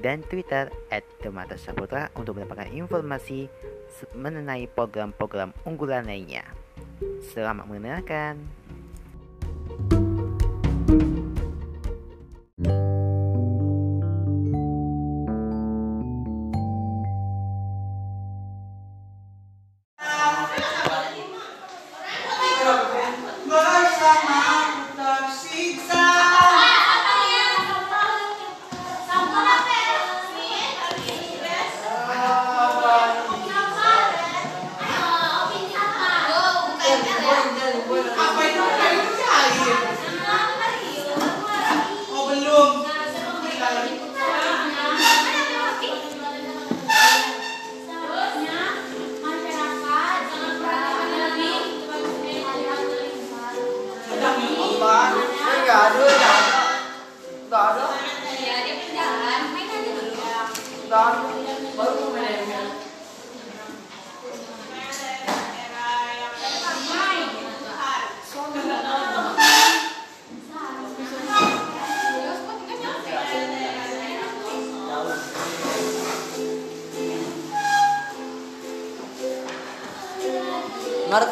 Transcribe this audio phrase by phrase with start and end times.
[0.00, 3.48] dan Twitter at Demata Saputra untuk mendapatkan informasi
[4.12, 6.44] mengenai program-program unggulan lainnya.
[7.32, 8.65] Selamat mendengarkan.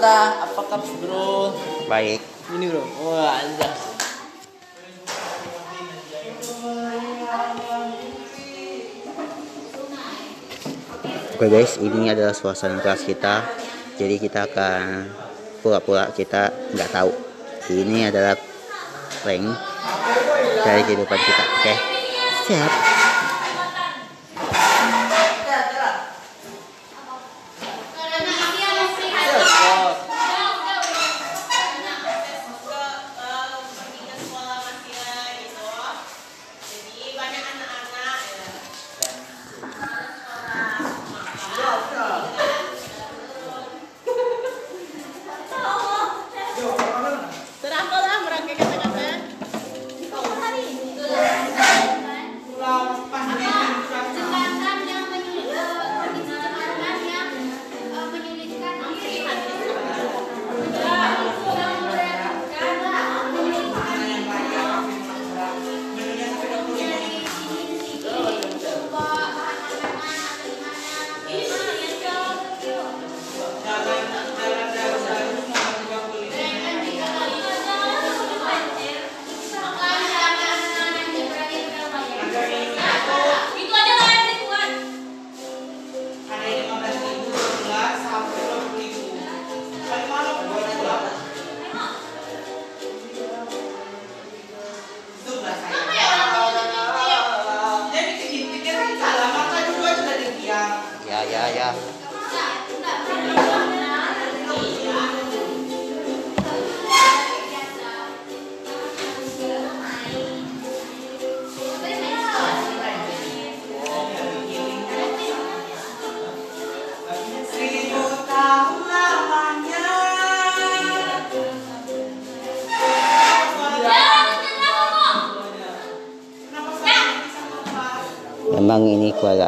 [0.04, 1.56] Marta, apa kabar bro?
[1.88, 2.20] Baik,
[2.52, 3.80] Ini bro, wah anjas.
[11.32, 13.48] Oke guys, ini adalah suasana kelas kita.
[13.96, 15.08] Jadi kita akan
[15.64, 17.08] pura-pura kita nggak tahu.
[17.72, 18.36] Ini adalah
[19.24, 19.56] prank
[20.68, 21.44] dari kehidupan kita.
[21.48, 21.74] Oke,
[22.44, 22.83] siap.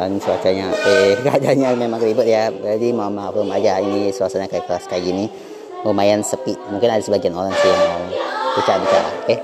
[0.07, 2.47] Keluargaan cuacanya eh keadaannya memang ribet ya.
[2.51, 5.25] Jadi mohon belum aja ini suasana kayak kelas kayak gini
[5.83, 6.55] lumayan sepi.
[6.71, 8.01] Mungkin ada sebagian orang sih yang mau
[8.55, 9.09] bicara-bicara.
[9.23, 9.35] Oke.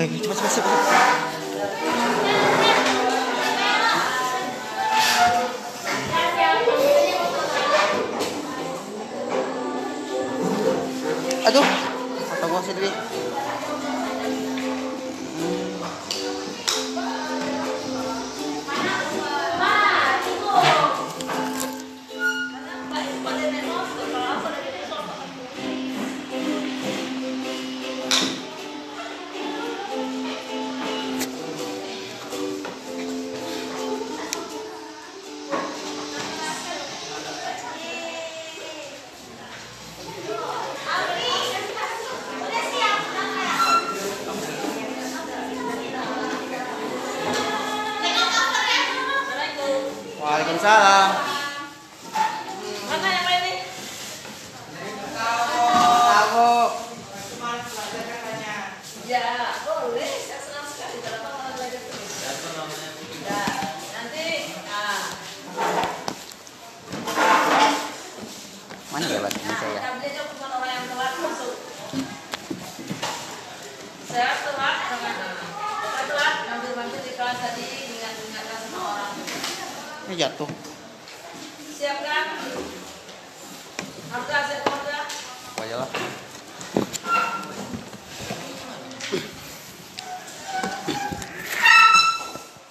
[0.00, 0.80] Eh, cepat cepat cepat.
[11.52, 11.66] Aduh,
[12.32, 12.88] foto gua sendiri.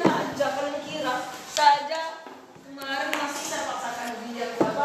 [0.00, 1.16] Nah, jangan kira
[1.52, 2.24] saja
[2.64, 4.84] kemarin masih saya paksakan dia apa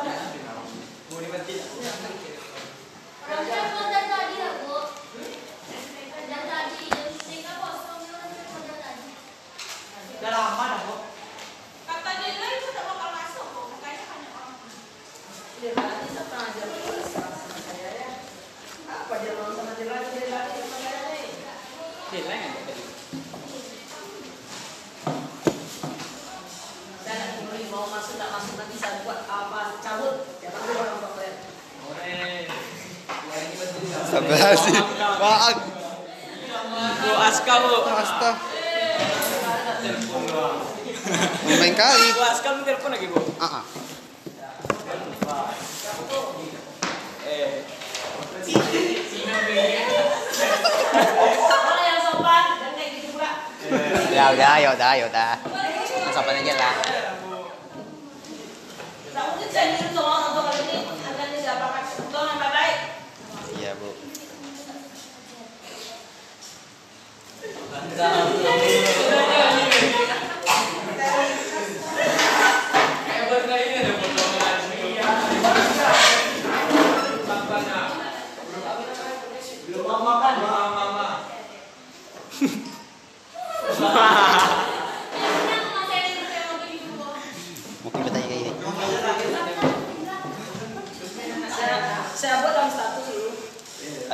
[34.65, 34.86] Merci.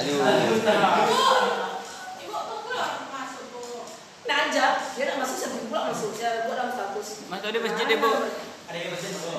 [0.03, 0.19] Aduh.
[2.19, 3.87] Ibu tunggu lah masuk bu.
[4.27, 6.11] Aja, dia nak masuk saya tunggu pula masuk.
[6.13, 7.07] Saya buat dalam status.
[7.31, 8.11] Mas tuh di masjid deh, Bu.
[8.67, 9.33] Ada yang mesin bu.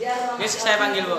[0.00, 1.18] Dia saya panggil, Bu.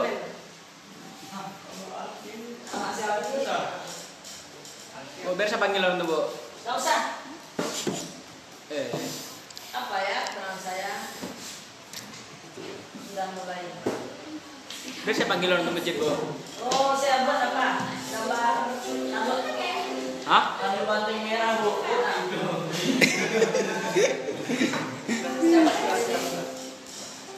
[5.24, 6.20] Bu, biar saya panggil orang tuh, Bu.
[6.66, 7.00] Gak usah.
[8.68, 8.88] Eh,
[9.72, 10.92] Apa ya peran saya?
[13.08, 13.64] Sudah mulai.
[15.06, 16.10] biar saya panggil orang tuh masjid, Bu.
[16.68, 17.68] Oh, saya buat apa?
[18.12, 18.56] Gambar.
[20.28, 20.44] Hah?
[20.60, 21.72] Ambil banting merah bu.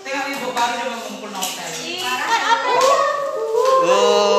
[0.02, 1.70] Tengok ibu baru dia mengumpul novel.
[2.02, 2.74] Kan apa?
[3.86, 4.39] Oh.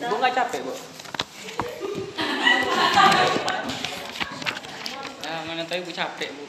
[0.00, 0.72] Ibu nggak capek, Bu?
[5.28, 6.44] Ah, mana tahu Ibu capek, Bu.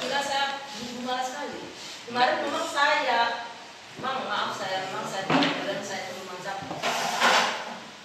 [0.00, 0.58] Kira saya
[1.04, 1.60] malas sekali.
[2.08, 3.20] Kemarin memang saya,
[4.00, 6.68] memang maaf saya, memang saya dan saya itu memang sakit.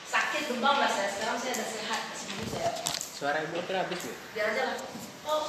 [0.05, 1.07] Sakit demam lah saya.
[1.09, 2.71] Sekarang saya sudah sehat, sembuh saya.
[3.17, 4.13] Suara Ibu hampir habis, Bu.
[4.35, 4.77] Biar aja lah.
[5.25, 5.43] Oh,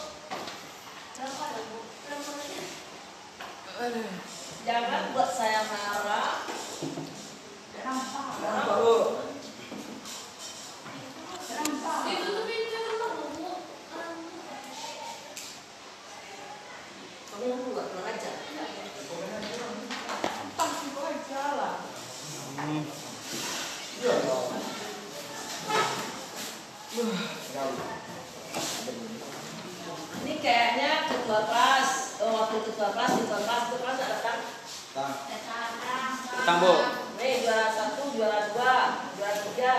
[1.18, 1.78] Berapa ada, Bu?
[2.06, 4.02] Berapa ada?
[4.66, 6.47] jangan buat saya marah.
[7.75, 8.18] Kenapa,
[30.18, 31.90] Ini kayaknya ketua kelas,
[32.23, 34.38] oh, waktu ketua kelas, ketua kelas, ketua kelas nggak datang.
[36.42, 36.98] Utang, Bu.
[37.19, 38.75] Nih juara satu, juara dua,
[39.19, 39.75] juara tiga.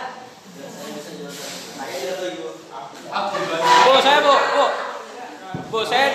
[3.88, 4.36] Bu, saya, Bu.
[4.36, 4.66] Bu.
[5.72, 6.08] Bu, saya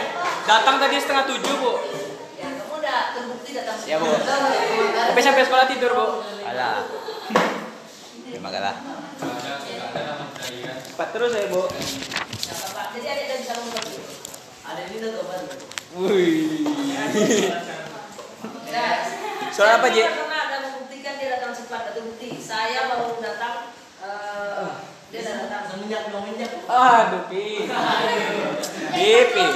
[0.45, 1.73] datang tadi setengah tujuh, Bu.
[2.37, 3.77] Ya kamu udah terbukti datang.
[3.89, 4.13] Ya, Bu.
[4.13, 6.07] Tapi sampai sekolah tidur, Bu.
[6.45, 6.85] Alah.
[8.29, 8.77] Terima kasih.
[10.93, 11.65] Cepat terus ya, Bu.
[12.95, 13.83] Jadi adik dan bisa ngomong
[14.65, 15.41] Ada ini tuh kapan?
[15.99, 16.63] Wih.
[18.71, 18.87] Ya.
[19.51, 20.03] Soal apa, Ji?
[20.03, 22.39] Saya pernah ada membuktikan dia datang cepat, ada bukti.
[22.39, 24.71] Saya baru datang, eh,
[25.11, 25.63] dia sudah datang.
[25.75, 26.54] Semenjak dong minyak.
[26.65, 27.69] Aduh, Pi.
[28.95, 29.47] Pi.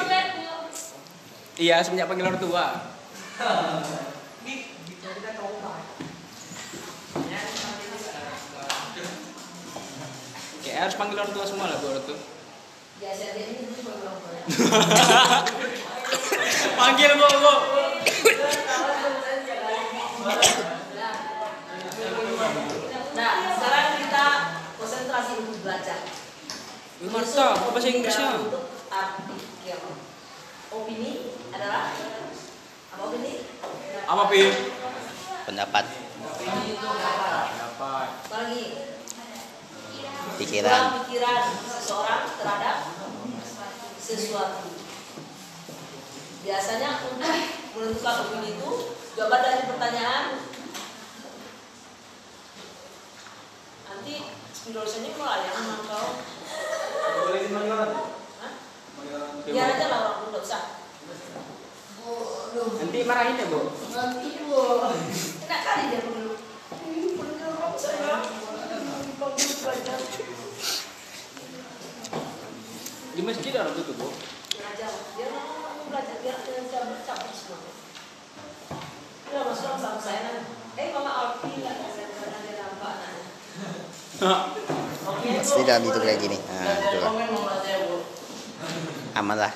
[1.59, 2.65] Iya, semenjak panggil orang tua.
[10.63, 12.19] Kayak harus panggil orang tua semua lah, Bu, orang tua.
[12.99, 14.39] Ya saya dia ini dulu baru orang tua.
[16.79, 17.55] Panggil, Bu, Bu.
[23.19, 24.25] Nah, sekarang kita
[24.79, 26.18] konsentrasi untuk belajar.
[26.99, 27.55] Mantap.
[27.63, 28.43] Apa bahasa Inggrisnya?
[28.91, 29.81] Artikel.
[30.75, 31.95] Opini adalah
[32.91, 33.47] apa opini?
[34.03, 34.43] Apa, Pi?
[35.47, 35.85] Pendapat,
[37.55, 38.09] Dapat.
[38.27, 38.65] Apa lagi?
[40.39, 42.77] pikiran, pikiran seseorang terhadap
[43.99, 44.71] sesuatu.
[46.43, 47.35] Biasanya untuk
[47.79, 48.71] menentukan opini itu
[49.15, 50.25] jawaban dari pertanyaan
[53.87, 54.15] nanti
[54.69, 56.21] spidolsennya mulai yang mantau.
[57.25, 58.05] Boleh dipanggil orang?
[59.49, 60.63] Biar aja lah orang usah.
[62.53, 63.73] Nanti marahin ya, Bu.
[65.49, 66.37] Enak kali dia dulu.
[67.81, 68.21] Saya
[69.17, 69.99] panggil belajar.
[73.17, 74.09] Di masjid orang tuh, Bu.
[74.59, 77.63] belajar biar kamu belajar biar bisa bercakap semua
[79.31, 80.51] udah masuk sama saya nanti
[80.83, 83.18] eh mama Alfi nggak ada nampak Bu.
[84.19, 86.39] Pasti dalam itu kayak gini.
[86.39, 86.79] Nah.
[89.19, 89.53] Aman lah.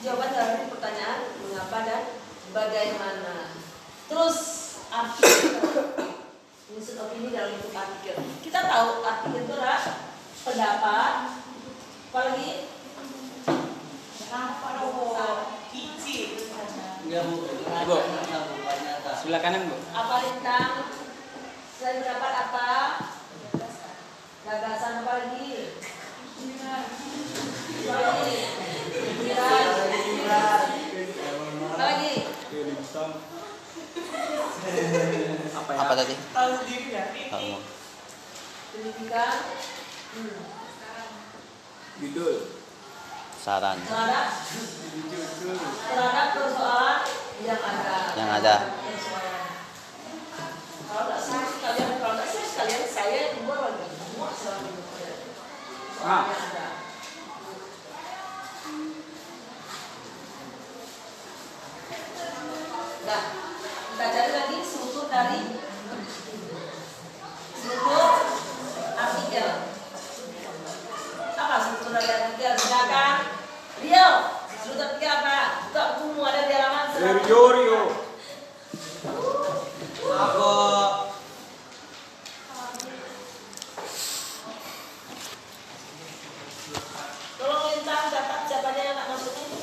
[0.00, 2.02] jawaban dari pertanyaan mengapa dan
[2.56, 3.52] bagaimana
[4.08, 4.38] terus
[4.88, 5.60] artikel
[6.72, 9.80] menyusun opini dalam bentuk artikel kita tahu artikel itu adalah
[10.40, 11.12] pendapat
[12.10, 12.72] apalagi
[14.30, 14.94] apa dong.
[14.94, 15.04] Bu.
[17.04, 18.59] Enggak bu.
[19.20, 19.76] Sebelah kanan bu.
[19.92, 20.88] Apa lintang?
[21.76, 22.68] Selain mendapat apa?
[24.48, 25.76] Gagasan apa lagi?
[27.84, 28.36] Apa lagi?
[28.96, 30.64] Pikiran.
[31.68, 32.14] Apa lagi?
[35.52, 35.78] Apa ya?
[35.84, 36.14] Apa tadi?
[36.16, 37.04] Tahu sendiri ya.
[38.72, 39.34] Pendidikan.
[40.16, 40.40] Hmm.
[42.00, 42.36] Judul.
[43.40, 44.26] Saran Terhadap
[45.88, 47.00] terhadap persoalan
[47.40, 47.96] yang ada.
[48.12, 48.56] yang ada.
[50.90, 54.76] Kalau nggak sih kalian kalau nggak sih kalian saya yang buat lagi semua selalu
[56.00, 56.24] Ah.
[63.04, 63.22] Nah,
[63.90, 65.40] kita cari lagi struktur dari
[67.52, 68.08] struktur
[68.96, 69.48] artikel.
[71.36, 72.52] Apa struktur dari artikel?
[72.56, 73.14] Silakan.
[73.84, 74.08] Rio,
[74.56, 75.68] struktur artikel apa?
[75.68, 77.28] Buka bukumu ada di halaman seratus.
[77.28, 77.82] Rio Rio.
[80.10, 80.52] Apa?
[87.40, 89.58] Tolong lintang catat siapanya yang tak masuk ini.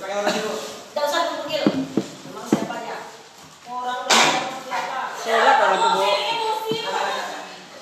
[0.00, 0.52] Pakai orang itu.
[0.56, 1.64] Tidak usah dipanggil.
[2.32, 2.96] Memang siapanya.
[3.68, 4.24] Orang udah
[4.64, 5.00] siapa?
[5.20, 6.08] Sholat orang tuh bu.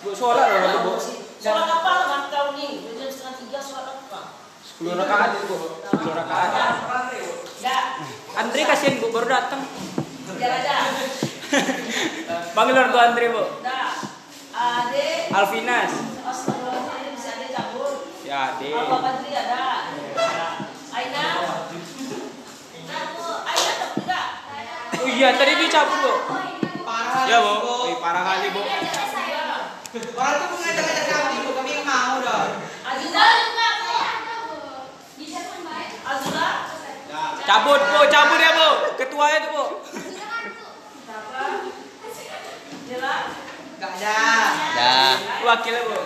[0.02, 0.92] Bu sholat orang tuh bu.
[1.38, 2.70] Sholat apa dengan kau nih?
[2.98, 4.20] Jam setengah tiga sholat apa?
[4.66, 5.56] Sepuluh rakaat itu bu.
[5.86, 6.50] Sepuluh rakaat.
[7.62, 7.82] Enggak,
[8.34, 9.62] Andre kasihan bu baru datang.
[10.42, 10.90] biar aja.
[12.50, 13.42] Panggil orang tua Andre bu.
[13.62, 13.94] Enggak.
[14.52, 15.92] Ade, Alvinas.
[16.26, 18.10] Astagfirullahaladzim, si Ade cabut.
[18.26, 18.74] Ya Ade.
[18.74, 19.62] Apa Badri ada?
[20.92, 21.24] Aina?
[23.46, 24.26] Aina tak enggak?
[24.98, 26.12] Oh iya tadi dia cabut bu.
[26.82, 27.22] Parah.
[27.30, 27.52] Ya bu.
[27.62, 27.74] Bu.
[27.86, 28.60] Eh, parah kali bu.
[29.92, 31.50] Orang tuh mengajak-ajak kami, bu.
[31.54, 32.50] Kami yang mau dah.
[32.82, 33.26] Aziza?
[36.02, 36.48] Azura?
[37.46, 38.68] Cabut bu, cabut ya bu.
[38.98, 39.64] Ketuanya tuh bu.
[41.02, 41.44] Siapa?
[42.88, 43.14] Jela?
[43.80, 44.18] Gak ada.
[44.76, 45.16] Dah.
[45.40, 45.96] Wakilnya bu.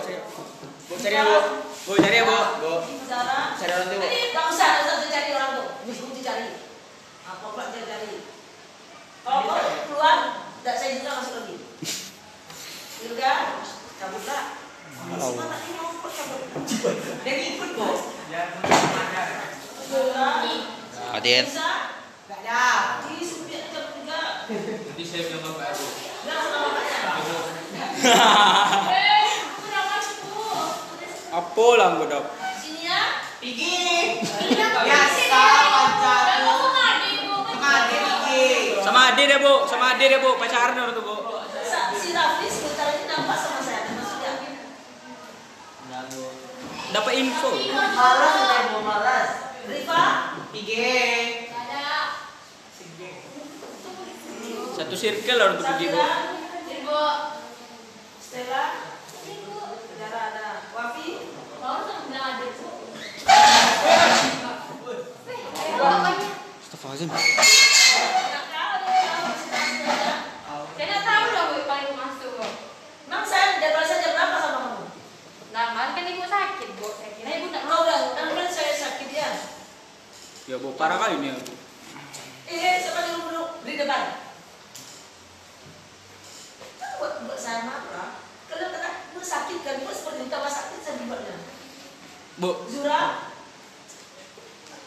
[0.87, 1.39] Bu cari ya bu.
[1.87, 2.39] Bu cari ya bu.
[2.63, 2.73] Bu.
[3.07, 3.39] Zara?
[3.59, 4.05] Cari orang tuh bu.
[4.07, 5.67] Jadi tak usah, tak usah cari orang tuh.
[5.83, 6.47] Mesti dicari.
[7.27, 8.23] Apa pula dia cari?
[9.27, 9.59] Kalau kau
[9.91, 10.17] keluar,
[10.63, 11.55] tidak saya juga masuk lagi.
[13.03, 13.59] Gitu kan?
[13.99, 14.43] Cabutlah.
[15.19, 16.41] Semangat ini mau kok cabut.
[17.27, 17.87] Dia ngikut, bu.
[19.87, 20.37] Zara?
[21.27, 21.43] Hadir.
[21.43, 21.91] Bisa?
[22.31, 23.03] Gak ada.
[23.03, 24.47] Di supir cabut juga.
[24.47, 25.83] Nanti saya bilang bapak bu.
[26.23, 27.03] Enggak sama bapaknya.
[31.35, 31.99] Apa lah?
[32.63, 33.27] Sini ya.
[33.43, 34.23] Pigi.
[34.23, 34.71] Ke
[37.59, 38.79] mana Pigi?
[38.79, 41.43] Sama Ade deh bu, sama Ade deh bu, pacaran orang tuh bu.
[41.99, 43.83] Si Rafli sebentar ini nampak sama saya.
[43.99, 44.31] Maksudnya?
[46.95, 47.51] Dapat info.
[47.75, 48.31] Malas
[48.79, 49.43] malas.
[49.67, 50.39] Rifa?
[50.55, 51.43] Pigi.
[51.51, 51.75] Satu
[52.87, 53.11] circle
[53.67, 53.91] orang tuh
[54.31, 54.71] pergi bu.
[54.71, 54.76] Safira?
[54.76, 54.76] Stella?
[54.76, 54.76] Saudara ada.
[60.77, 61.09] Wafi?
[66.63, 67.09] Astagfirullahaladzim.
[73.07, 74.87] Emang saya jadwal saya jam berapa sama kamu?
[77.67, 79.29] Mau udah, kan saya sakit ya.
[80.47, 81.35] Ya bu, parah kali ini.
[81.35, 81.53] Bu.
[82.47, 84.15] Eh, siapa dulu di depan?
[86.79, 88.19] Kan buat buat saya marah.
[88.51, 91.39] Kalau kata gue sakit kan, gue seperti tambah sakit saya dibuatnya.
[92.43, 93.31] Bu, Zura?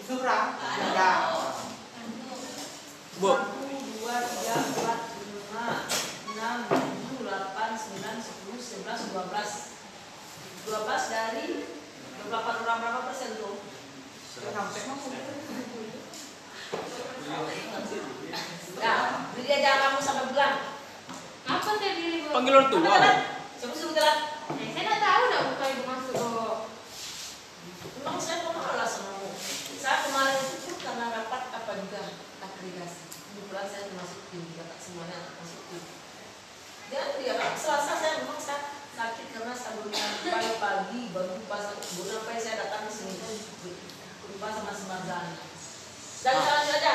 [0.05, 0.38] Zura.
[0.61, 1.11] Ada.
[3.16, 3.33] bu.
[4.01, 5.66] dua, tiga, empat, lima,
[6.37, 9.51] enam, tujuh, delapan, sembilan, sepuluh, sebelas, dua belas.
[10.68, 11.64] Dua belas dari
[12.29, 13.57] delapan orang berapa persen tuh?
[14.37, 15.01] Sampai mau.
[18.81, 19.01] Nah,
[19.33, 20.70] beri dia jangan kamu sampai bulan.
[22.31, 22.81] Panggil orang tua.
[22.81, 23.12] Kata-kata,
[23.59, 24.19] Siapa suruh jalan?
[28.01, 29.29] Memang saya mau malas sama kamu.
[29.77, 32.01] Saya kemarin itu karena rapat apa juga
[32.40, 33.03] agregasi.
[33.12, 35.85] Kebetulan saya termasuk tim juga tak semuanya masuk tim.
[36.90, 42.09] Dan dia Pak, selasa saya memang saya sakit karena saya baru pagi-pagi baru lupa baru
[42.09, 43.37] sampai saya datang ke sini tuh
[44.33, 45.37] lupa sama semazan.
[46.25, 46.95] Dan jalan aja.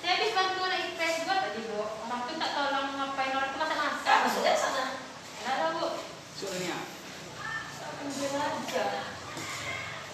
[0.00, 1.84] Saya habis bantu anak IPS juga tadi, Bu.
[1.84, 4.00] Orang tuh tak tolong ngapain orang tuh masak-masak.
[4.00, 4.84] Saya maksudnya sana.
[5.40, 5.88] Kenapa, Bu?
[6.36, 6.76] Saya
[8.04, 8.84] ambil aja.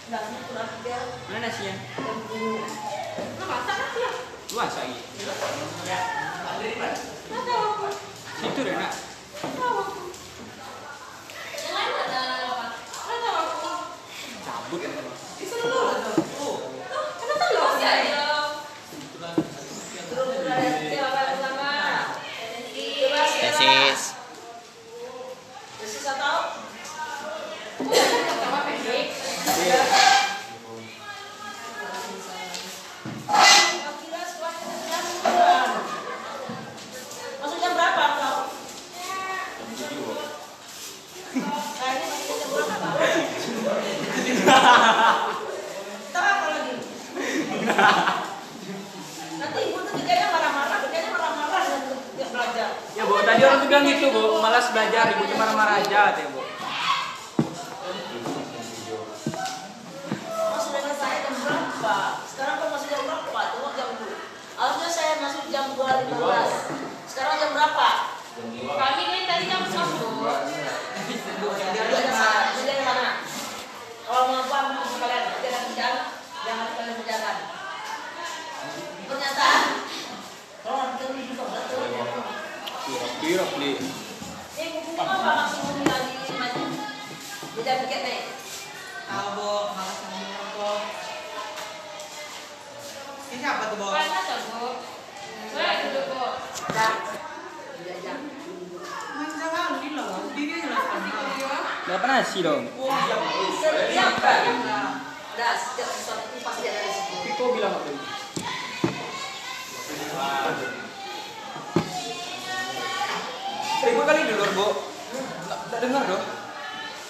[0.07, 1.75] Nggak kurang dia Mana nasinya?
[3.43, 4.11] Nah, masak nasi ya?
[4.55, 4.99] Luas lagi.
[7.27, 7.87] Tahu aku.
[8.39, 8.93] Situ deh nak.
[9.43, 10.15] Tahu
[29.47, 30.06] Yeah.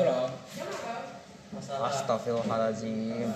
[0.00, 0.28] itu loh.
[1.60, 3.28] Astagfirullahaladzim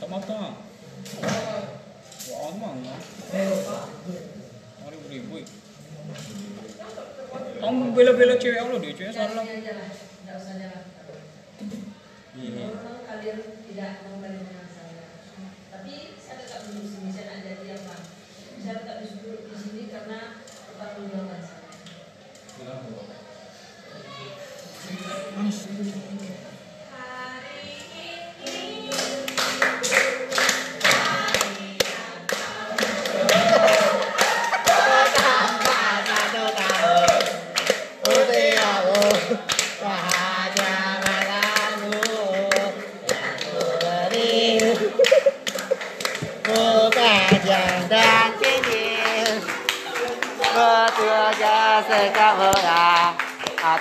[0.00, 0.34] tomato.
[2.24, 2.94] Wah, mana?
[4.88, 5.44] Aduh, ribu.
[7.60, 9.14] Kamu bela-bela cewek Allah deh, cewek.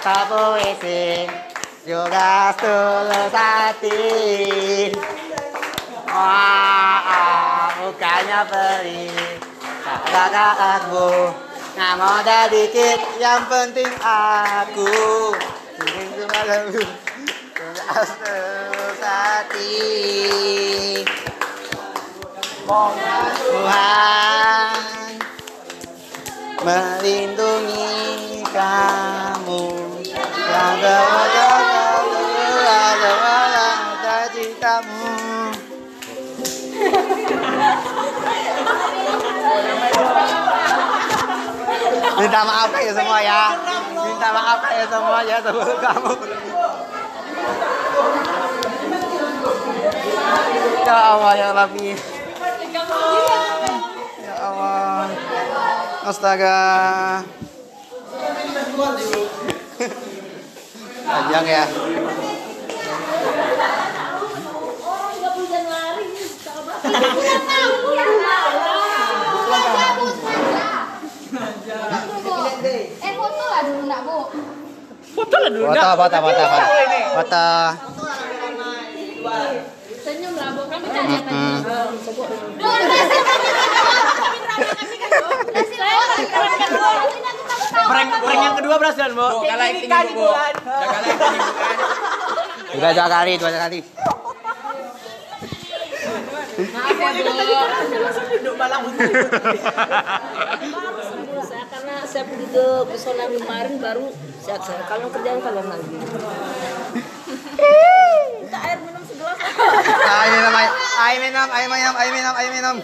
[0.04, 1.24] Kata puisi
[1.88, 4.92] juga tulus hati
[6.12, 9.08] Wah, bukannya beri.
[10.12, 11.32] Kakak aku
[11.80, 13.00] Nggak modal dikit.
[13.16, 14.92] Yang penting aku.
[15.80, 16.92] Ingin cuma lebih
[19.00, 19.72] hati
[23.40, 24.76] Tuhan
[26.64, 27.92] melindungi
[28.52, 29.93] kamu.
[42.24, 43.42] Minta maaf ya semua ya.
[43.94, 46.14] Minta maaf ya semua ya sebelum kamu.
[50.84, 51.90] Ya Allah ya Rabbi.
[54.24, 55.08] Ya Allah.
[56.08, 56.60] Astaga.
[61.04, 61.64] Panjang ya.
[73.04, 74.20] Eh foto lah dulu nak bu.
[75.14, 75.66] Foto lah dulu.
[75.68, 76.72] Foto, foto, foto, foto.
[77.20, 77.48] Foto.
[80.04, 80.62] Senyum lah bu.
[80.72, 81.36] Kami tak lihat tadi.
[81.36, 81.60] Hmm.
[87.84, 89.28] Prank prank yang kedua berhasil, Bu.
[89.44, 90.28] Kalah acting Ibu, Bu.
[90.28, 91.74] Udah kalah acting Ibu kan.
[92.74, 93.80] Udah dua kali, dua kali.
[96.54, 97.22] Maaf ya bu.
[98.34, 98.80] Duduk malam
[101.44, 104.08] saya karena saya pergi ke pesona kemarin baru
[104.40, 105.88] sehat saya kalau kerjaan kalian lagi
[108.40, 109.38] minta air minum segelas
[110.04, 112.76] Ayo minum, ayo minum, ayo minum, ayo minum, ayo minum.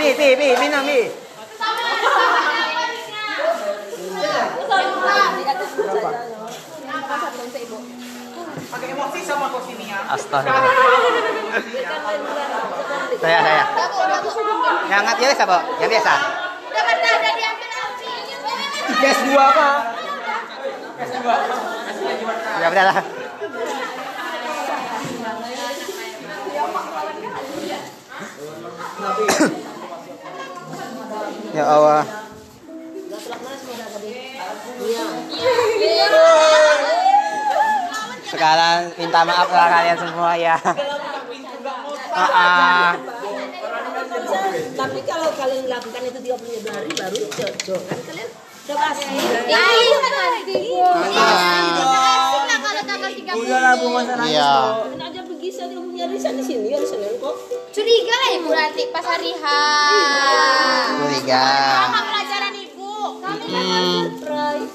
[0.00, 1.00] Pi, pi, pi, minum, pi.
[8.70, 9.46] pakai emosi sama.
[10.10, 10.50] Astaga.
[13.20, 13.64] Saya, saya.
[14.88, 15.58] Yang angkat ya siapa?
[15.82, 16.12] Yang biasa.
[16.70, 18.14] Dapat dah dah diambil Alfi.
[19.04, 19.68] PS2 apa?
[22.60, 22.96] Ya udah lah.
[31.56, 32.02] Ya Allah.
[38.30, 40.56] Sekarang minta maaf lah kalian semua ya.
[42.10, 42.90] Ah, ah.
[44.74, 48.28] tapi kalau kalian lakukan itu 32 hari baru cocok kan kalian
[48.66, 49.14] coba sih
[49.46, 50.82] Ya itu kan hari bu.
[50.82, 52.42] Ah.
[52.50, 53.30] Nah kalau tanggal 30.
[54.26, 54.54] Iya.
[54.90, 57.34] Kalian aja pergi saya punya risan di sini ya di sana kok
[57.80, 59.44] Curiga lah ibu nanti pas hari H.
[61.00, 61.48] Curiga.
[61.88, 62.92] Pelajaran ibu.
[63.16, 64.68] Kami Hmm, surprise.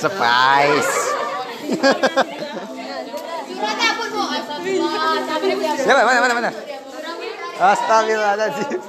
[0.00, 0.92] surprise.
[3.44, 4.22] Surat apa bu?
[4.24, 5.20] Astagfirullah.
[5.20, 5.72] Sampai dia.
[5.84, 6.50] Ya, mana mana mana.
[7.60, 8.80] Astagfirullahaladzim.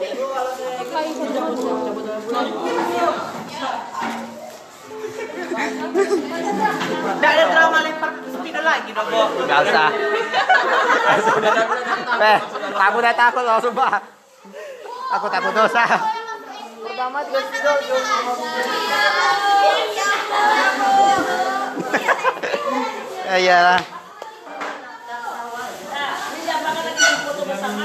[5.55, 9.23] Tidak ada drama lempar spidol lagi dong, Bo.
[9.47, 9.89] Gak usah.
[12.15, 12.39] Eh,
[12.75, 14.03] aku udah takut loh, sumpah.
[15.15, 15.83] Aku takut dosa.
[16.83, 17.75] Pertama juga spidol,
[23.25, 23.81] Ya iyalah.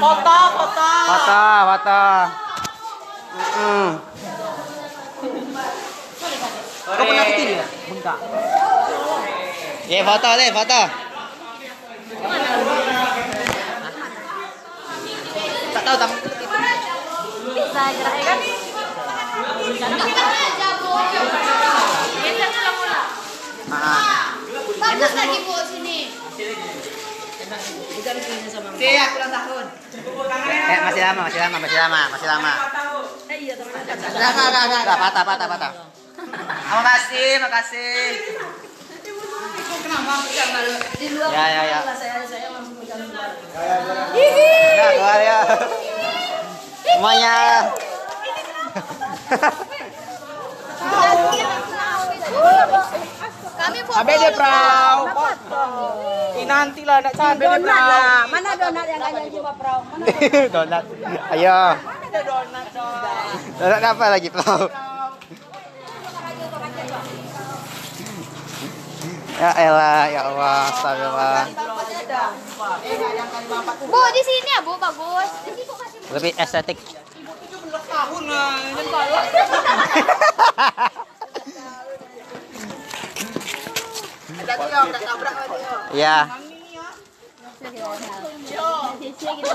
[0.00, 0.90] Foto, foto.
[1.06, 2.02] Foto, foto.
[3.30, 3.88] Mm-mm.
[6.80, 7.66] Kau pernah ketini ya?
[7.86, 8.18] Bengkak.
[9.86, 10.80] Ya foto deh, foto.
[15.70, 16.16] Tak tahu tamu.
[22.20, 23.08] Bisa pulang.
[23.70, 24.34] Ah,
[24.80, 25.98] Bagus lagi bu sini.
[28.80, 29.66] Si, aku ulang tahun.
[30.70, 32.52] eh masih lama, masih lama, masih lama, masih lama.
[33.26, 35.72] eh iya teman Enggak, enggak, enggak, enggak, enggak, patah, patah, patah.
[36.70, 37.98] Terima kasih, makasih.
[39.82, 40.12] Kenapa?
[40.30, 41.78] Jangan di luar Ya, ya, ya.
[41.90, 43.30] saya saya langsung pegang luar
[44.78, 45.38] Ya, keluar ya.
[46.86, 47.36] Semuanya.
[53.60, 53.98] Kami foto.
[53.98, 54.98] Abe deh, Prau.
[56.32, 58.22] Ini nanti lah, nak cabe deh, Prau.
[58.30, 59.26] mana donat yang kalian
[59.58, 60.04] perahu mana
[60.48, 60.84] Donat.
[61.34, 61.60] Ayo.
[61.74, 62.66] Ada donat.
[63.58, 64.89] Donat apa lagi, Bro?
[69.40, 71.48] Ya elah, ya Allah, astagfirullah.
[73.88, 75.30] Bu di sini ya bu bagus.
[76.12, 76.76] Lebih estetik.
[76.76, 76.92] 17
[77.92, 78.22] tahun.
[85.96, 86.16] Ya.
[88.50, 88.68] Yo.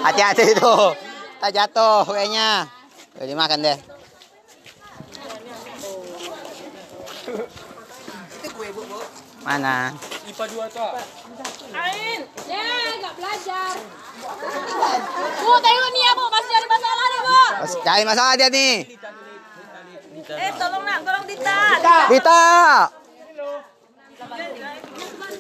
[0.02, 0.76] Hati-hati itu.
[1.38, 2.66] Tak jatuh kuenya.
[3.22, 3.78] Udah dimakan deh.
[9.46, 9.94] Mana?
[10.26, 10.90] IPA 2 tuh.
[10.90, 11.06] ah.
[12.50, 12.66] Ya,
[12.98, 13.74] nggak belajar.
[15.38, 16.24] Bu, tengok nih ya, Bu.
[16.34, 17.38] Masih ada masalah nih, Bu.
[17.62, 18.76] Mas, cari masalah dia nih.
[20.26, 21.60] Eh, tolong nak, tolong Dita.
[22.10, 22.44] Dita.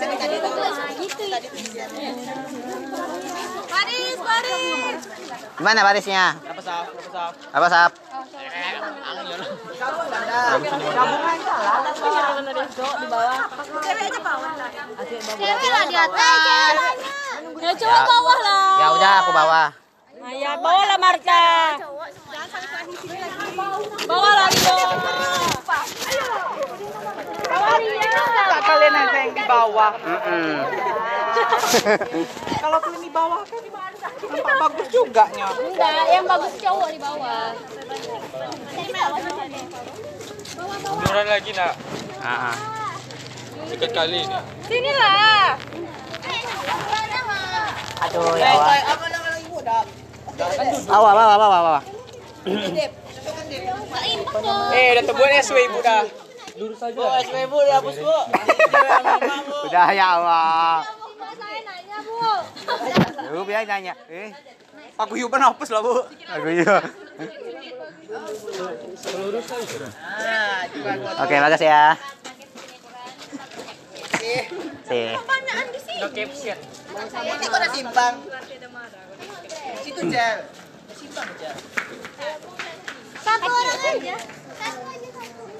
[4.28, 5.00] Paris.
[5.58, 6.36] Gimana barisnya?
[6.36, 6.86] Apa sap?
[6.92, 7.32] Apa sap?
[7.50, 7.90] Apa sap?
[15.38, 16.74] Cewek lah di atas.
[17.58, 18.76] Ya, cowok bawah lah.
[18.78, 19.64] Ya udah aku bawa.
[20.28, 21.44] Ya, bawa lah Marta.
[24.08, 24.98] Bawa lagi dong.
[27.48, 29.92] Tak kalian aja yang di bawah.
[32.58, 33.62] Kalau kalian di bawah kan
[34.28, 35.48] nampak bagus juga nya.
[35.56, 37.52] Enggak, yang bagus cowok di bawah.
[40.88, 41.72] Munduran lagi nak.
[42.20, 42.54] Ah.
[43.68, 44.38] Dekat kali ni.
[44.64, 45.56] Sini lah.
[47.98, 48.76] Aduh ya Allah.
[50.86, 51.80] Bawa, bawa, bawa, bawa.
[54.72, 56.27] Eh, dah terbuat SW ibu dah.
[56.58, 56.98] Lurus saja.
[56.98, 58.18] Oh, SW ibu dah hapus bu.
[59.70, 60.82] Udah ya Allah.
[61.38, 62.18] Saya nanya, Bu.
[63.30, 63.94] Lu biar nanya.
[64.10, 64.34] Eh,
[64.98, 66.02] Aku yuk hapus lah bu.
[66.10, 66.82] aku juga.
[71.22, 71.86] Oke, makasih ya.
[74.90, 75.14] Sih.
[75.98, 76.58] Dah caption.
[76.98, 78.14] Ini kok udah simpang.
[79.86, 80.36] Situ gel.
[83.22, 84.16] Satu orang aja.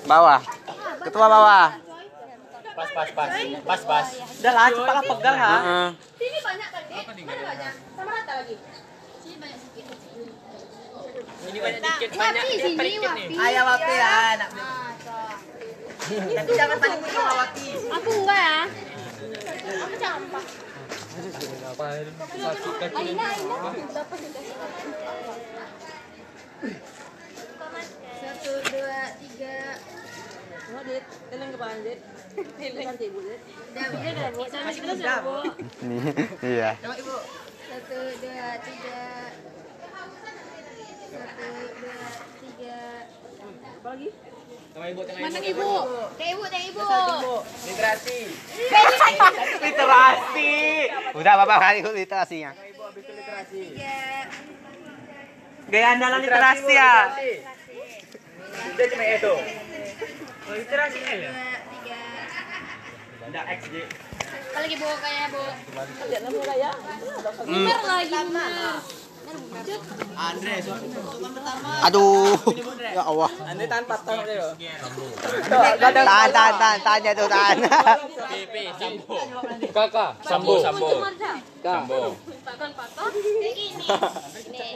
[0.09, 0.41] Bawah.
[1.05, 1.69] Ketua bawah.
[2.79, 3.29] Pas, pas, pas.
[3.69, 4.07] Pas, pas.
[4.41, 5.55] Udah lah, cepat lah pegang ha.
[6.17, 7.05] Sini banyak kan, Dek?
[7.29, 7.73] Mana banyak?
[7.93, 8.57] Sama rata lagi.
[9.21, 9.85] Sini banyak sedikit.
[11.49, 12.45] Ini banyak dikit, Wapi banyak.
[12.49, 13.35] sini, Wapi.
[13.37, 14.51] Ayah wapi ya, nak.
[14.57, 15.37] Ah, cok.
[16.09, 17.69] Tapi jangan paling punya wapi.
[17.89, 18.59] Aku enggak ya.
[19.85, 20.45] Aku campak.
[22.95, 23.57] Aina, Aina.
[23.91, 24.55] Dapat dikasih.
[28.19, 29.59] Satu, dua, tiga.
[33.69, 34.29] Udah, udah,
[35.01, 35.09] udah.
[36.45, 36.71] Iya.
[38.59, 39.01] Tiga.
[41.09, 41.51] Satu,
[41.81, 42.01] dua,
[42.39, 42.85] tiga.
[44.79, 44.85] Apa
[45.49, 45.71] ibu?
[46.69, 47.35] Ibu, ibu.
[47.65, 48.19] Literasi.
[49.59, 50.53] Literasi.
[51.17, 52.51] Udah Bapak kali literasinya.
[53.73, 53.97] Tiga.
[55.69, 56.93] Gaya andalan literasi ya.
[58.77, 59.35] Dia cuma itu.
[60.49, 61.33] Literasi L ya.
[61.69, 62.01] Tiga.
[63.29, 63.75] Ada XJ.
[64.49, 65.43] Apa lagi bu kayaknya bu?
[66.09, 66.71] Lihat nama raya.
[67.45, 68.73] Bener lagi bener.
[71.89, 72.35] Aduh.
[72.81, 73.31] Ya Allah.
[73.47, 74.49] Anda tahan patah dia.
[75.49, 77.57] Tahan, tahan, tahan, tahan ya tuh, tahan.
[78.29, 79.17] PP Sambo.
[79.73, 80.89] Kakak Sambo Sambo.
[81.63, 82.17] Sambo.
[82.45, 83.07] Patah patah.
[83.13, 83.85] Kayak gini.
[84.53, 84.75] Nih.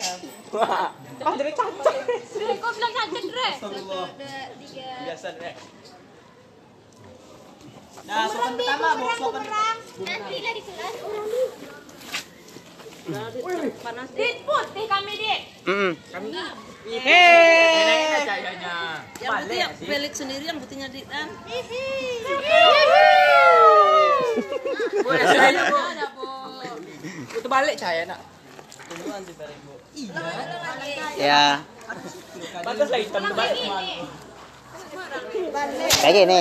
[1.23, 1.97] Ah, jadi cacat.
[2.33, 3.49] Dre, kau bilang cacat Dre.
[5.07, 5.55] Biasa deh.
[8.03, 8.89] Nah, sopan pertama.
[9.15, 9.45] Sopan
[10.03, 10.63] Nanti lah di
[13.03, 14.09] kelas.
[14.15, 15.41] Dit putih kami dit.
[15.67, 15.93] Mm-mm.
[16.83, 19.03] Enak cahayanya.
[19.23, 21.29] Yang putih yang Felix sendiri yang putihnya Dit kan.
[25.03, 25.79] Boleh saya bu.
[25.79, 26.27] Ada bu.
[27.39, 28.21] Itu balik cahaya nak.
[31.19, 31.63] Ya.
[32.63, 33.63] Bagus lah hitam terbalik.
[36.03, 36.41] Kayak gini.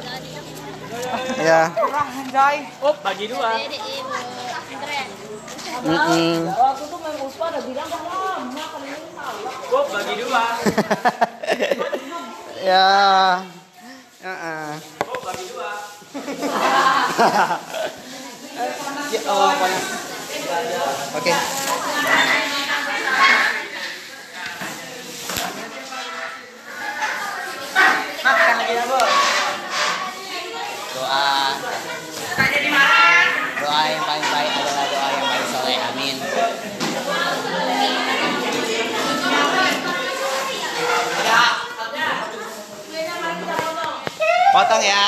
[1.41, 1.61] Ya.
[2.79, 3.51] Oh, bagi dua.
[5.81, 6.87] Tuh
[7.41, 8.15] udah bilang lama
[8.47, 9.53] kan ini salah.
[9.73, 10.43] Oh, bagi dua.
[12.69, 12.87] ya.
[14.21, 14.67] Heeh.
[15.09, 15.71] Oh, bagi dua.
[19.11, 20.83] ya.
[21.17, 21.33] Oke.
[28.21, 29.30] Makan lagi ya, Bu.
[31.11, 31.59] Doa.
[33.59, 35.77] Doa yang paling baik adalah doa yang paling soleh.
[35.91, 36.15] Amin.
[44.51, 45.03] Potong ya.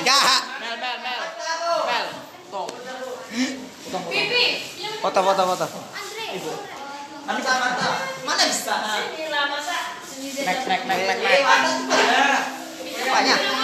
[0.00, 0.22] Enggak.
[1.04, 1.20] Mel.
[5.00, 5.66] Foto, foto, foto.
[5.68, 6.26] Andre.
[7.24, 7.88] Manta, manta.
[8.24, 8.74] Mana bisa?
[9.16, 10.40] Ini lah masa sendiri.
[10.44, 11.40] Nek, nek, nek, nek, Eh, nek.
[11.44, 12.24] manta tuh pada.
[13.04, 13.63] Banyak.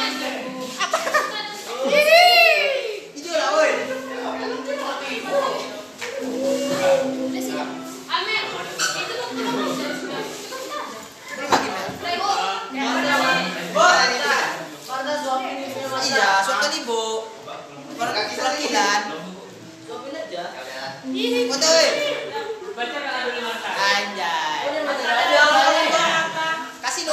[26.80, 27.04] Kasih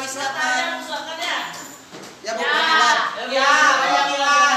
[0.00, 0.80] wisnya kan.
[2.20, 2.42] Ya, Bu.
[3.30, 4.56] Ya, banyak bilang.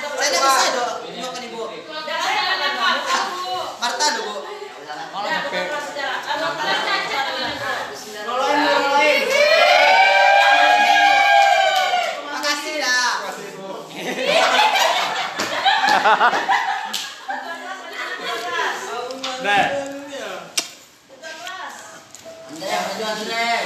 [0.00, 0.96] Saya tidak bisa dong.
[1.20, 1.62] Makan ibu.
[3.80, 4.36] Marta dong, Bu.
[12.30, 13.12] Makasih dah.
[19.40, 19.64] Nah,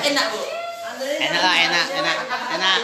[0.05, 0.41] Enak, Bu.
[1.05, 2.19] Enak lah, enak, enak,
[2.55, 2.79] enak.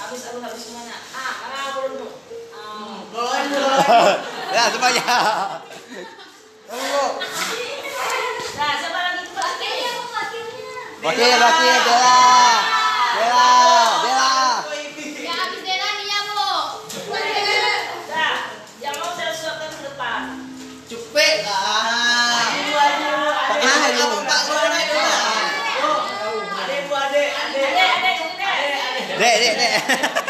[0.00, 0.96] Habis habis habis mana?
[1.14, 2.10] Ah, ah, belum.
[4.56, 5.04] Ya, semuanya.
[8.56, 9.36] Nah, siapa lagi tuh?
[11.00, 12.18] Wakil, wakil, Bella.
[13.14, 13.52] Bella,
[14.02, 14.32] Bella.
[15.20, 16.50] Ya habis Dela nih ya, Bu.
[18.10, 18.34] Nah,
[18.82, 20.20] yang mau saya suapkan ke depan.
[20.90, 21.60] Cepet lah.
[21.60, 22.48] Ah.
[23.48, 24.18] Pak dulu.
[24.18, 24.98] Bu.
[26.58, 27.68] Adek, adek, adek.
[29.20, 30.29] Dek, dek, dek.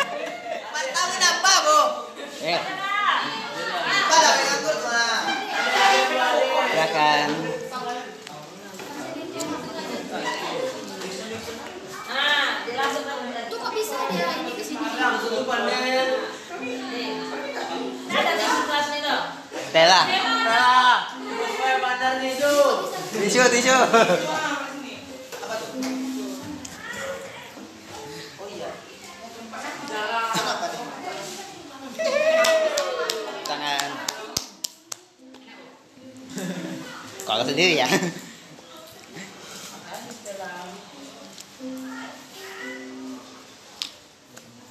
[21.54, 22.90] Supaya bandar nih tuh.
[23.14, 23.38] Tisu,
[37.30, 37.86] Kalau sendiri ya.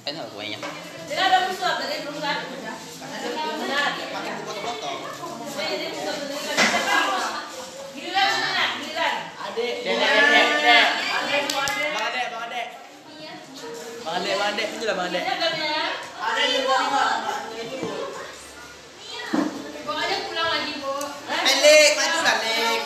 [0.04, 0.60] Enak kuenya.
[0.60, 1.40] Ada
[1.80, 2.36] dari belum kan?
[3.00, 4.92] Pakai buku?
[7.96, 8.64] Giliran mana?
[8.84, 9.14] Giliran.
[9.40, 9.66] Ade.
[9.80, 9.96] Dek.
[9.96, 11.84] Ade, Bu, ade.
[11.96, 12.62] Bang Ade, Bang Ade.
[14.04, 14.64] Bang Ade, Bang Ade.
[14.92, 15.20] Bang Ade.
[15.24, 15.96] Ini kan ya.
[16.28, 17.24] Ade juga nih, Bang.
[19.80, 20.92] Pokoknya pulang lagi, Bu.
[21.30, 22.80] Eh, Lek, maju lah, Lek.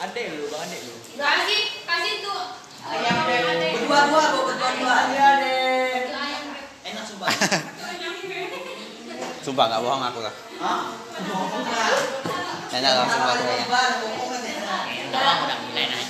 [0.00, 0.94] Ade lu, Bang Ade lu.
[1.12, 2.42] Kasih, kasih tuh.
[2.82, 4.94] Berdua-dua, Bu, berdua-dua.
[5.06, 5.56] Ade, Ade.
[6.08, 6.66] Ayam rep.
[6.88, 7.28] Enak sumpah.
[9.52, 10.32] Sumpah nggak bohong aku lah.
[10.64, 10.96] Hah?
[11.28, 12.72] Bohong lah.
[12.72, 13.68] Enak lah sumpah kuenya.
[13.68, 16.08] Bohong kan enak.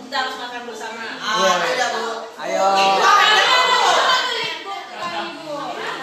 [0.00, 1.20] Kita harus makan bersama.
[1.20, 2.32] Ah, ada, Bu.
[2.40, 2.64] Ayo.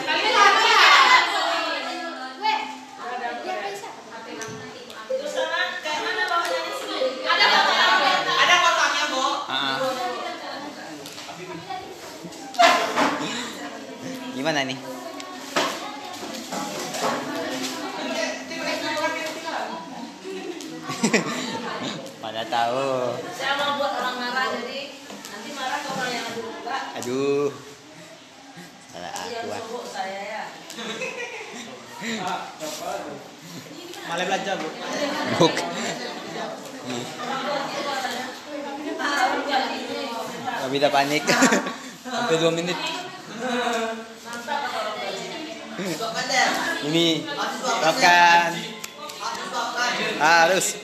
[0.05, 0.93] Kami lagi ya.
[2.38, 2.60] Weh,
[3.41, 3.89] dia bisa.
[5.10, 7.01] Terus sekarang kayak mana bawahnya di sini?
[7.26, 8.14] Ada kotaknya.
[8.30, 9.26] Ada kotaknya, Bu.
[9.49, 9.82] Ah.
[14.38, 14.78] Gimana nih?
[22.78, 23.09] Tahu.
[23.34, 26.78] Saya mau buat orang marah jadi nanti marah ke orang yang ada luka.
[27.01, 27.49] Aduh.
[27.49, 27.49] Aduh.
[28.93, 29.78] Salah aku.
[32.21, 33.01] ah.
[34.07, 34.69] Malah belanja, Bu.
[35.41, 35.53] Buk.
[40.38, 41.23] Kami udah panik.
[42.13, 42.78] Sampai dua menit.
[46.86, 47.07] Ini
[47.82, 48.49] makan.
[50.21, 50.78] Harus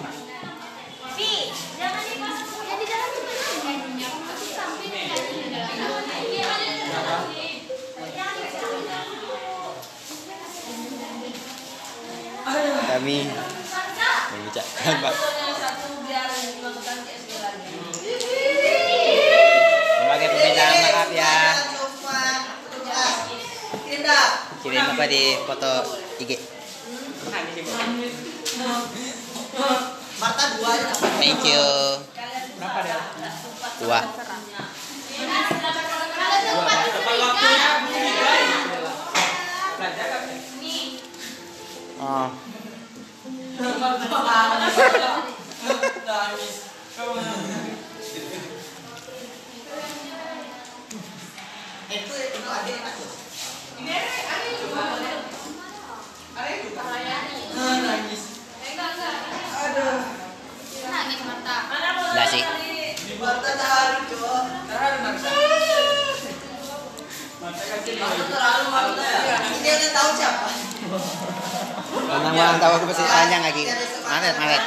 [13.03, 13.19] Kami
[14.31, 15.15] mengucapkan Pak.
[19.99, 21.35] Sebagai permintaan maaf ya.
[24.63, 26.31] Kirim apa di foto IG.
[30.23, 30.71] Marta dua.
[31.19, 31.63] Thank you.
[33.83, 33.99] Dua.
[43.53, 43.69] Kan?
[43.69, 44.25] Oh.
[57.53, 58.23] Ah, nangis.
[59.53, 60.01] Aduh.
[62.13, 62.41] Enggak sih.
[63.21, 64.43] Marta terharu, Cok.
[64.67, 65.29] Terharu Marta.
[67.39, 69.05] Marta kasih Marta terharu, Marta.
[69.53, 70.47] Ini yang tahu siapa?
[71.93, 73.63] Orang orang tahu aku pasti tanya lagi.
[74.03, 74.61] Maret, Maret.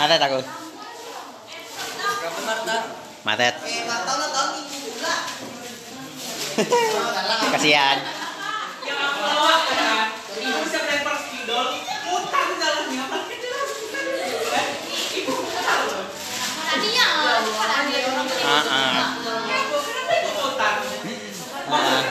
[0.00, 0.40] Maret aku.
[3.20, 5.14] Ulang tahun pula.
[7.56, 7.98] Kasihan.
[8.84, 10.08] Yang aku bawa kan.
[10.40, 11.66] Ibu bisa lempar spidol.
[12.10, 13.04] Utang jalannya.
[15.20, 16.04] Ibu kenal loh.
[18.40, 19.14] Ah, ah.
[19.20, 20.76] Kenapa ibu utang?
[21.70, 22.02] Ah, ah.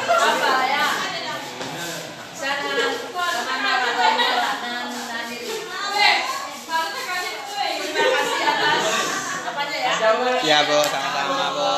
[10.39, 11.70] Ya Bu, sama-sama Bu.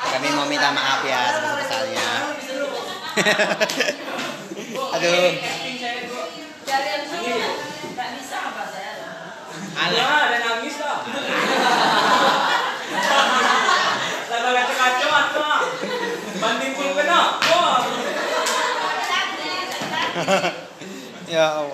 [0.00, 2.08] Kami mau minta maaf ya sebesar-besarnya.
[4.98, 5.30] Aduh.
[9.72, 10.98] Alah, ada nangis lah.
[14.30, 15.54] Lama kacau-kacau atau
[16.38, 17.22] banding pun kena.
[21.30, 21.71] Ya Allah.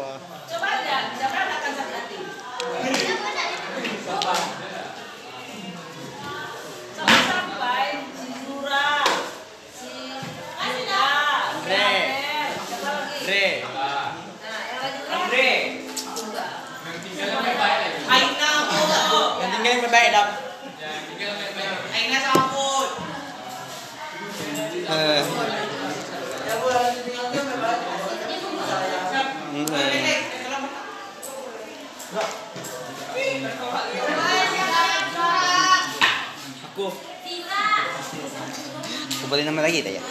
[39.49, 40.03] Nama lagi tak ya?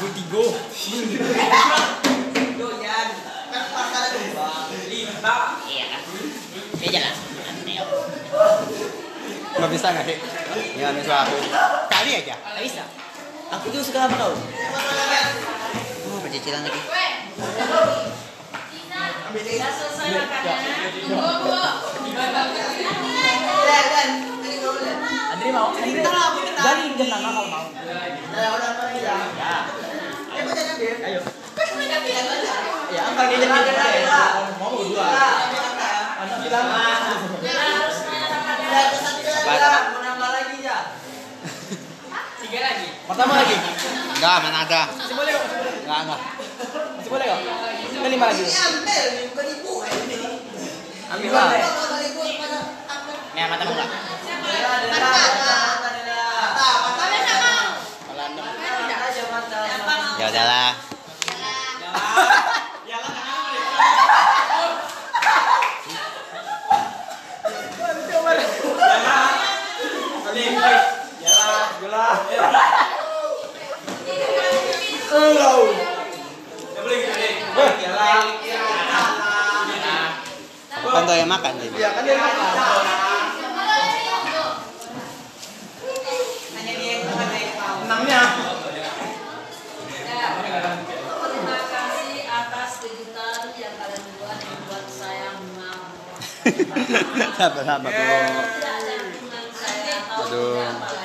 [0.00, 0.56] Butigo.
[2.56, 3.08] Doyan.
[3.52, 4.48] Kan Marta ada dua.
[4.88, 5.36] Lima.
[10.80, 12.32] Nggak bisa nggak sih?
[12.32, 12.32] Ya, ini suatu.
[12.32, 12.34] Kali aja.
[12.40, 12.84] Nggak bisa.
[13.50, 14.32] Aku juga suka sama kau.
[16.10, 16.80] Oh, pencicilan lagi.
[25.30, 25.68] Andre mau?
[25.72, 26.30] Kalau
[27.48, 27.64] mau.
[28.30, 29.16] Apa lagi ya?
[31.00, 31.20] Ayo.
[32.90, 34.14] Dia ya.
[34.60, 34.72] Mau.
[36.20, 36.66] Anak bilang.
[37.40, 39.80] Ya, jalan Apa, bilang, apa?
[39.90, 40.78] mau nambah lagi ya.
[42.40, 42.99] Tiga lagi.
[43.10, 43.56] Pertama lagi.
[44.14, 44.82] Enggak, mana ada.
[44.94, 45.42] Masih boleh kok.
[45.82, 46.20] Enggak, enggak.
[46.94, 47.40] Masih boleh kok.
[47.90, 48.44] Kita lima lagi.
[48.46, 49.72] Ini ambil, ini bukan ibu.
[49.82, 50.16] eh, ini.
[51.10, 51.50] Ambil lah.
[53.34, 53.84] Nih, mata buka.
[60.20, 60.70] Ya udahlah.
[62.86, 62.98] Ya
[72.30, 72.79] yalah.
[80.90, 81.74] Panto yang makan jadi.
[81.74, 82.46] Iya kan dia makan.
[91.20, 95.90] Terima kasih atas kejutan yang kalian buat buat saya mau.
[97.34, 97.90] Sabar sabar.
[100.22, 100.99] Aduh.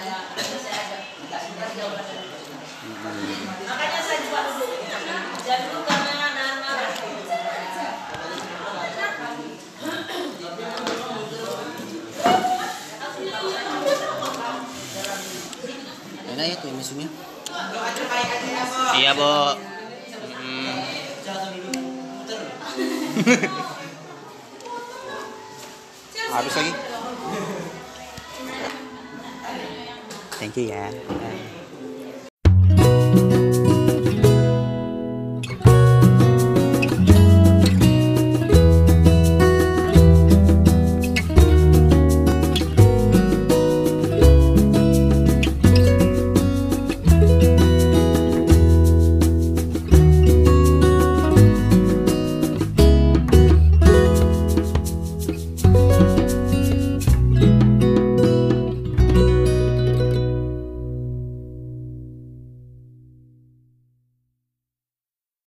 [16.45, 17.09] Ya tuh mesunya.
[19.01, 19.33] Iya bu.
[26.29, 26.73] Habis lagi.
[30.37, 30.93] Thank you ya.
[30.93, 31.54] Bye.